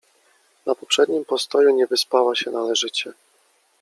Na 0.65 0.75
poprzednim 0.75 1.25
postoju 1.25 1.75
nie 1.75 1.87
wyspała 1.87 2.35
się 2.35 2.51
należycie. 2.51 3.13